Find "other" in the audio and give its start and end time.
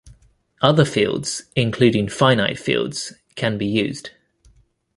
0.63-0.83